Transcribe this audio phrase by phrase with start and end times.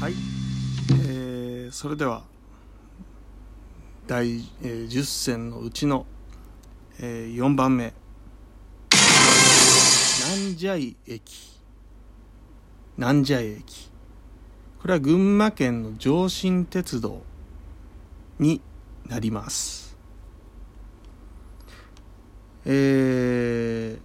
[0.00, 0.14] はい、
[1.02, 2.22] えーそれでは
[4.06, 6.06] 第、えー10選のうちの、
[7.00, 7.92] えー4番目。
[10.30, 11.60] 南蛇井駅。
[12.96, 13.90] 南蛇井駅。
[14.80, 17.22] これは群馬県の上信鉄道
[18.38, 18.60] に
[19.08, 19.87] なります。
[22.70, 24.00] えー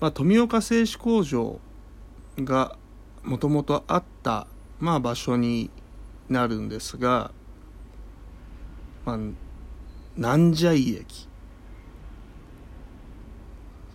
[0.00, 1.60] まあ、富岡製紙工場
[2.38, 2.78] が
[3.22, 4.46] もともとあった、
[4.80, 5.70] まあ、場所に
[6.30, 7.30] なるんですが、
[9.04, 9.18] まあ、
[10.16, 11.28] 南蛇井駅。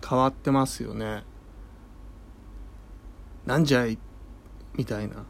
[0.08, 1.24] 変わってますよね。
[3.44, 3.98] なんじゃい
[4.76, 5.24] みたいな。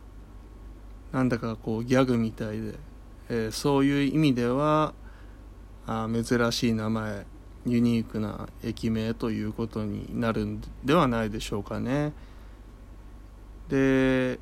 [1.12, 2.74] なんだかこうギャグみたいで、
[3.30, 4.92] えーそういう意味では
[5.86, 7.31] あ珍しい名前。
[7.66, 12.12] ユニークな駅名ということになるんではないでしょうかね。
[13.68, 14.38] で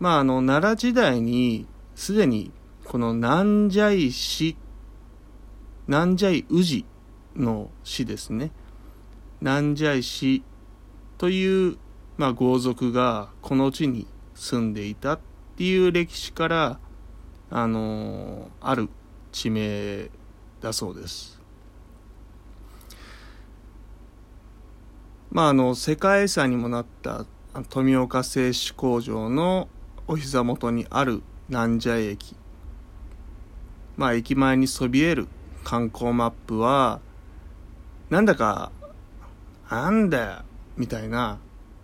[0.00, 2.52] まああの奈良時代にすでに
[2.84, 4.56] この南蛇井市
[5.86, 6.84] 南蛇宇治
[7.36, 8.50] の市ですね
[9.40, 10.42] 南蛇井市
[11.16, 11.76] という、
[12.16, 15.20] まあ、豪族がこの地に住んでいたっ
[15.56, 16.78] ていう歴史から
[17.50, 18.88] あのある
[19.32, 20.10] 地名
[20.60, 21.37] だそうです。
[25.30, 27.26] まああの世界遺産にもなった
[27.68, 29.68] 富岡製紙工場の
[30.06, 32.34] お膝元にある南蛇駅。
[33.96, 35.28] まあ駅前にそびえる
[35.64, 37.00] 観光マップは
[38.10, 38.70] なんだか
[39.68, 40.42] なんだよ
[40.76, 41.38] みたいな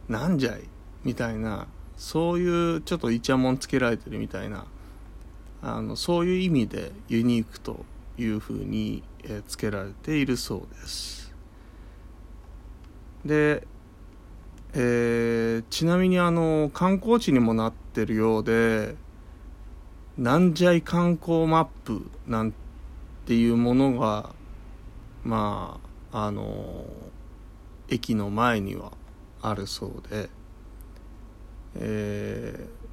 [0.08, 0.62] なんじゃい
[1.02, 4.66] みたいなそういうちょっとイチャモンつけられてるみたいな
[5.60, 7.84] あのそういう意味でユニークと
[8.16, 11.23] いうふうに、えーつけられているそうです。
[13.24, 13.66] で、
[14.74, 18.96] えーちなみにあの観光地にもなってるようで
[20.18, 22.52] 南蛇観光マップなん
[23.26, 24.30] ていうものが
[25.24, 25.80] ま
[26.12, 26.84] ああの
[27.88, 28.92] 駅の前には
[29.42, 30.28] あるそうで、
[31.76, 32.84] えー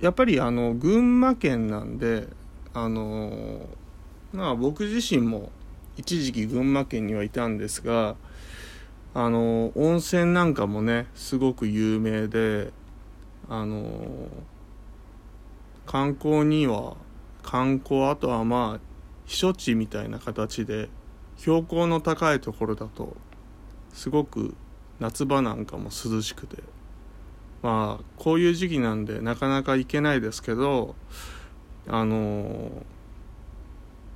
[0.00, 2.28] やっぱりあの群馬県なんで
[2.72, 3.60] あの
[4.32, 5.50] まあ僕自身も
[5.96, 8.16] 一時期群馬県にはいたんですが
[9.16, 12.72] あの温泉なんかもねすごく有名で
[13.48, 14.28] あの
[15.86, 16.96] 観光には
[17.44, 20.88] 観光あとはまあ避暑地みたいな形で
[21.36, 23.16] 標高の高いところだと
[23.92, 24.54] すごく
[24.98, 26.56] 夏場なんかも涼しくて
[27.62, 30.96] まあこういう時期なんでなかなか行けないですけど
[31.86, 32.82] あの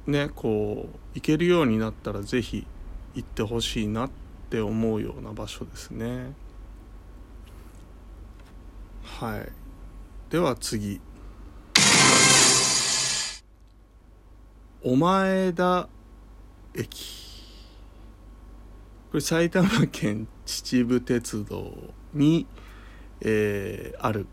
[0.08, 2.66] ねこう行けるようになったらぜひ
[3.14, 6.32] 行ってほしいなってって思うような場所ですね。
[9.02, 9.52] はい。
[10.30, 11.02] では次。
[14.82, 15.86] お前田
[16.74, 17.44] 駅。
[19.10, 21.70] これ埼玉県秩父鉄道
[22.14, 22.46] に、
[23.20, 24.26] えーある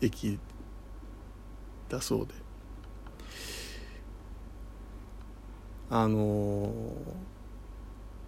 [0.00, 0.38] 駅
[1.90, 2.32] だそうで。
[5.90, 7.31] あのー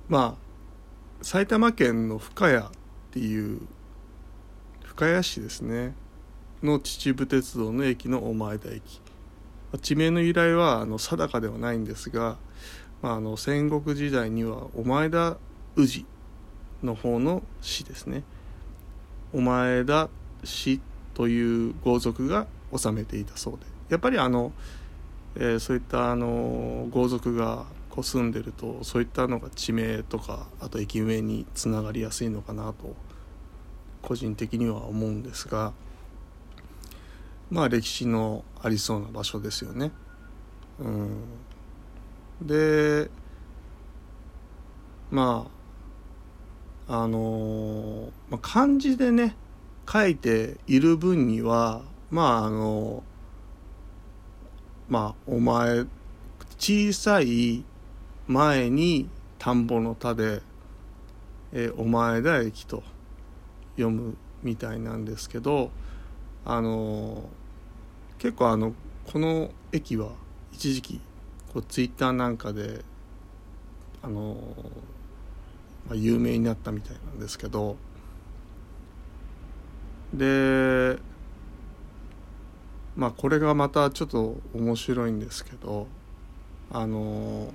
[0.08, 2.62] まあ埼玉県の深谷っ
[3.10, 3.60] ていう
[4.84, 5.94] 深谷市ですね。
[6.62, 9.00] の秩父鉄道の駅のお前田駅。
[9.80, 12.36] 地名の由来はあの定かではないんですが、
[13.02, 15.36] まあ、あの戦国時代にはお前田
[15.76, 16.06] 氏
[16.82, 18.22] の方の市ですね。
[19.32, 20.08] お前田
[20.44, 20.80] 氏
[21.14, 23.60] という豪族が治めていたそうで。
[23.88, 24.52] やっぱりあの、
[25.36, 32.96] えーそういったあの豪族がこう住んでるとそういったのが地名とかあと駅名につながりやすいのかなと
[34.02, 35.72] 個人的には思うんですが
[37.52, 39.92] まあ歴史のありそうな場所ですよね。
[40.80, 41.20] うん、
[42.42, 43.08] で
[45.12, 45.46] ま
[46.88, 49.36] ああのまあ、漢字でね
[49.90, 53.04] 書いている分にはまああの
[54.88, 55.84] まあお前
[56.58, 57.64] 小さい
[58.26, 60.40] 前に田んぼの田で、
[61.52, 62.82] えお前だ駅と
[63.76, 65.70] 読むみたいなんですけど
[66.44, 67.28] あの
[68.18, 68.72] 結構あの
[69.06, 70.10] この駅は
[70.52, 71.00] 一時期
[71.52, 72.84] こうツイッターなんかで
[74.02, 74.36] あの、
[75.86, 77.76] まあ、有名になったみたいなんですけど
[80.12, 80.98] で
[82.96, 85.86] まあこれがまたちょっと面白いんですけど
[86.70, 87.52] あの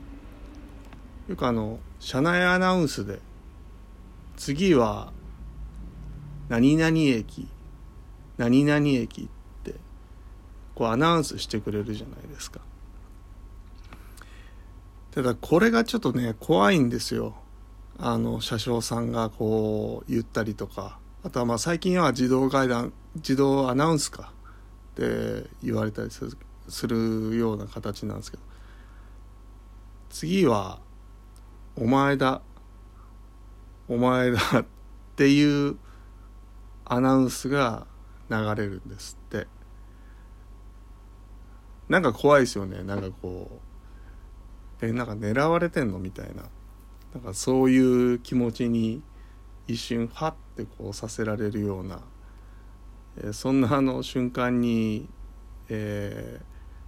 [1.30, 3.20] よくあの車内アナウンスで
[4.36, 5.14] 次は
[6.50, 7.48] 何々駅
[8.38, 9.28] 何々駅っ
[9.64, 9.76] て
[10.74, 12.62] こうアナウンスしてくれるじゃないですか。
[15.12, 17.36] ただこれがちょっとね怖いんですよ。
[18.00, 20.98] あの車掌さんがこう言ったりとか。
[21.22, 24.32] あとはまあ最近は自動階段自動アナウンスか
[24.94, 26.38] って言われたりする
[26.70, 28.44] するような形なんですけど。
[30.10, 30.80] 次は
[31.80, 32.42] 「お前だ。
[33.88, 34.66] お前だ」っ
[35.16, 35.78] ていう
[36.84, 37.88] アナウンスが
[38.30, 39.48] 流れるんですって。
[41.88, 42.84] なんか怖いですよね。
[42.84, 43.62] なんかこ
[44.82, 46.44] うえなんか狙われてんのみたいな。
[47.14, 49.02] なんかそういう気持ちに
[49.68, 52.02] 一瞬ファッてこうさせられるような、
[53.18, 55.08] えー、そんなあの瞬間に、
[55.70, 56.42] え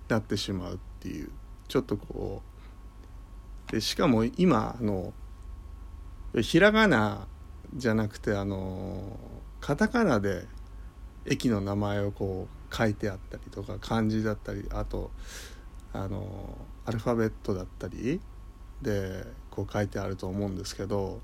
[0.08, 1.32] ー、なってしまうっていう。
[1.68, 2.50] ちょっとこう
[3.71, 5.13] でしかも今あの
[6.41, 7.27] ひらがな
[7.73, 9.18] じゃなくてあの
[9.62, 10.45] カタカナで
[11.25, 15.09] 駅の名前をこう書いてあったりとか漢字だったりあと
[15.94, 18.19] あのアルファベットだったり
[18.81, 21.21] でこう書いてあると思うんですけど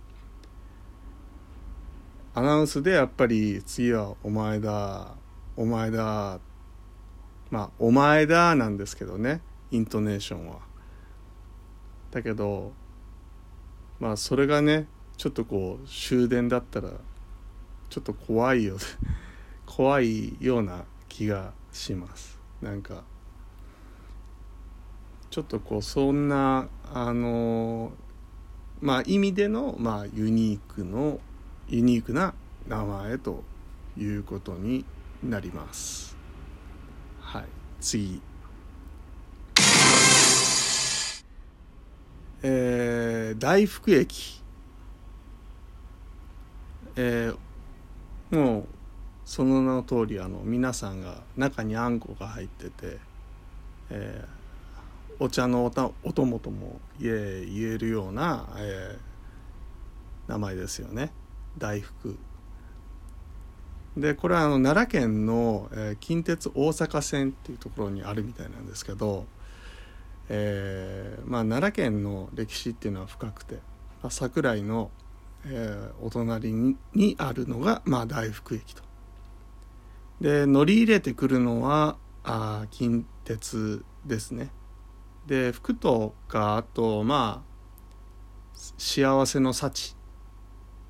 [2.34, 5.16] アナウンスでやっぱり次は「お前だ
[5.58, 6.40] お前だ」
[7.52, 9.42] まあ「お前だ」なんですけどね
[9.72, 10.67] イントネーションは。
[12.18, 12.74] だけど
[14.00, 14.88] まあそれがね
[15.18, 16.90] ちょっとこう終電だったら
[17.90, 18.78] ちょっと怖いよ
[19.68, 22.40] 怖いような気がします。
[22.60, 23.04] なんか
[25.30, 27.92] ちょっとこうそんなあの
[28.82, 31.20] まあ意味での、まあ、ユニークの
[31.68, 32.34] ユニークな
[32.68, 33.44] 名前と
[33.96, 34.86] いうことに
[35.24, 36.18] なります。
[37.20, 37.46] はい。
[37.80, 38.22] 次。
[42.44, 44.42] えー、大福駅。
[46.96, 48.68] えー、もう
[49.24, 52.98] その名の通りあの皆さんが中にあんこが入ってて、
[53.90, 61.12] えー、お茶のおたお供とも言え言えるような、えー、名前ですよね。
[61.58, 62.18] 大福。
[63.96, 69.26] でこれはあの奈良県の、えー、近鉄大阪線っていうところにあるみたいなんですけど、
[70.30, 73.60] えーまあ、奈良県の歴史っていうのは深くて、
[74.10, 74.92] 桜井の、
[75.46, 78.84] えー、お隣ににあるのが、まあ、大福駅と。
[80.22, 84.50] で乗り入れてくるのはあ近鉄ですね。
[85.28, 87.58] で福とかあとまあ
[88.78, 89.96] 幸せの幸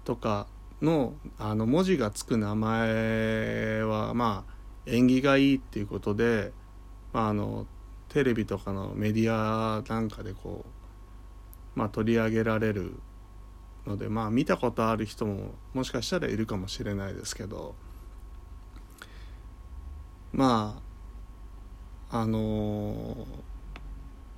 [0.05, 0.47] とか
[0.81, 4.53] のあの文字がつく名前はまあ
[4.85, 6.53] 縁起がいいっていうことで、
[7.11, 7.65] まあ、あの
[8.09, 10.65] テレビとかのメディアなんかでこ
[11.75, 12.93] う、まあ、取り上げられる
[13.85, 17.75] のでまあ見たことある人ももしかしたらいるかもしれないですけど
[20.31, 20.81] ま
[22.09, 23.25] ああのー、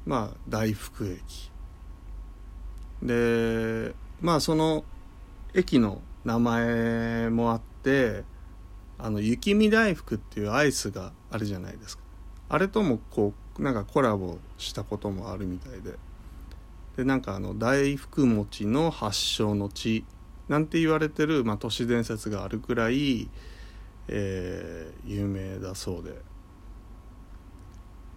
[0.06, 1.52] まあ大福駅。
[3.04, 4.84] でまあその
[5.54, 8.24] 駅の名前もあって
[8.98, 12.04] あの雪見大福っていうアイスがあるじゃないですか。
[12.50, 15.98] あれともこうなんかコラボしたこともあるみたいで。
[16.98, 20.04] でなんかあの大福餅の発祥の地
[20.50, 23.30] なんて言われてる、まあ、都市伝説があるくらい、
[24.08, 26.14] えー、有名だそうで。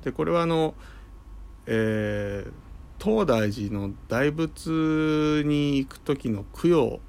[0.03, 0.75] でこれはあの、
[1.67, 2.53] えー、
[3.05, 7.01] 東大寺の大仏に行く時の供養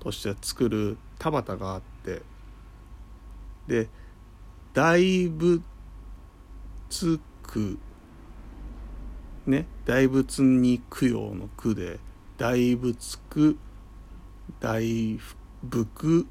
[0.00, 2.22] として作る田畑があって
[3.68, 3.88] で
[4.74, 5.62] 大仏
[7.42, 7.78] 区
[9.46, 11.98] ね大仏に供養の句で
[12.38, 13.58] 大仏区
[14.60, 16.26] 大福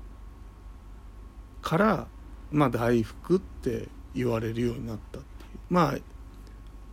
[1.62, 2.08] から
[2.52, 5.60] まあ大福って言われるようになったっていう。
[5.70, 5.98] まあ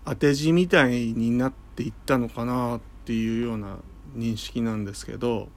[0.04, 3.78] 当て字みたいになっていったのかなっていうような
[4.16, 5.48] 認識なんですけど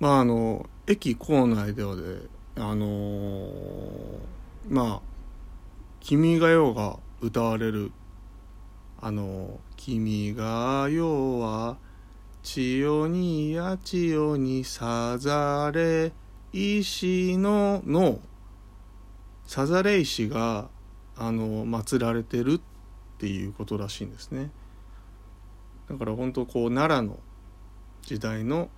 [0.00, 2.02] まああの駅構内ではで
[2.56, 4.18] あのー、
[4.68, 5.00] まあ
[6.00, 7.92] 「君が代」が歌われる。
[9.00, 11.76] あの「君が代は
[12.42, 16.12] 千代にや千代にさざれ
[16.52, 18.20] 石の」の
[19.46, 20.68] さざれ石が
[21.16, 22.60] あの祀られてるっ
[23.18, 24.50] ていうことらしいんですね。
[25.88, 27.20] だから本当こう奈良の
[28.02, 28.70] 時代の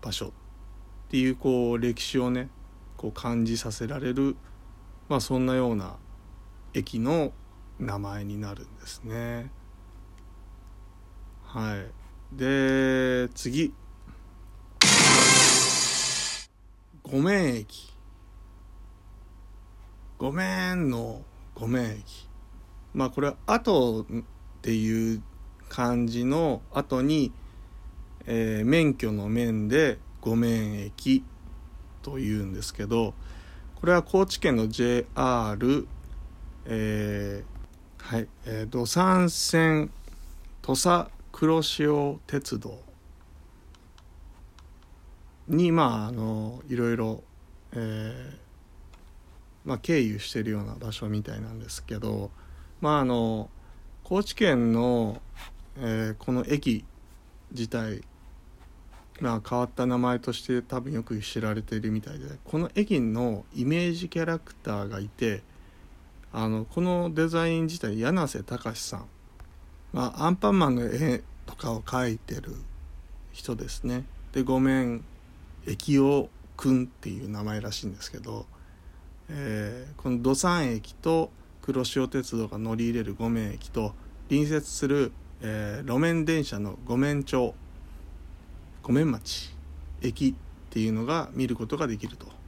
[0.00, 0.30] 場所っ
[1.10, 2.48] ていうこう歴史をね
[2.96, 4.36] こう感じさせられる
[5.08, 5.96] まあそんなような
[6.74, 7.32] 駅の
[7.78, 9.50] 名前になるんですね。
[11.44, 12.36] はい。
[12.36, 13.74] で次。
[17.02, 17.92] ごめん駅。
[20.18, 21.22] ごめんの
[21.54, 22.28] ごめん駅。
[22.94, 24.04] まあこれは後っ
[24.62, 25.22] ていう
[25.68, 27.32] 感じの後に、
[28.26, 31.24] えー、免許の面でごめん駅
[32.02, 33.14] というんですけど
[33.80, 35.88] これは高知県の JR
[36.66, 39.90] えー、はい、えー、土山線
[40.60, 42.78] 土佐黒潮鉄道
[45.48, 47.22] にまああのいろいろ、
[47.72, 48.42] えー
[49.64, 52.30] まあ、経由してるような場所みたいなんですけど
[52.80, 53.50] まああの
[54.04, 55.20] 高知県の、
[55.78, 56.84] えー、この駅
[57.50, 58.02] 自体
[59.20, 65.42] まあ変わった名前として多分よく知られているみたいでこの駅のイメージキャラクターがいて
[66.34, 69.06] あのこのデザイン自体柳瀬隆さん、
[69.92, 72.54] まあ、アンパンマンの絵とかを描いてる
[73.32, 75.04] 人ですねで「ごめん
[75.66, 78.46] 駅尾くん」っていう名前らしいんですけど、
[79.28, 83.94] えー、この土山駅と黒潮鉄道が乗り入れる五面駅と
[84.28, 85.12] 隣接する、
[85.42, 87.54] えー、路面電車の五面町
[88.82, 89.54] 五面町
[90.00, 90.34] 駅っ
[90.70, 92.41] ていうのが見ることができると。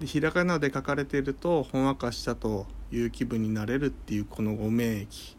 [0.00, 5.36] でひらがなで書かれているとほんわかしたという気分になれるっていうこの五面駅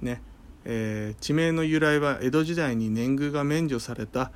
[0.00, 0.20] ね。
[0.66, 4.30] えー、地名の由来は江戸時代に年貢が免除された、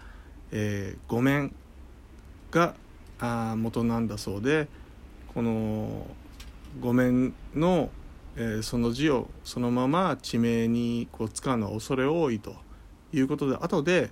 [0.50, 1.54] えー、五面
[2.50, 2.74] が
[3.18, 4.68] あ元なんだそうで
[5.34, 6.06] この
[6.80, 7.88] 五面の、
[8.36, 12.56] えー、その字をそのまま地名にこう使うのは恐れ多いと
[13.12, 14.10] いうことで後で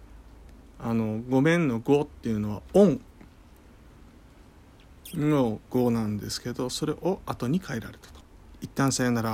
[0.79, 3.01] あの五面の五っていうのは「恩」
[5.15, 8.21] の語なんですけどそれを後に変えられたと。
[8.61, 9.25] 一旦さよなら。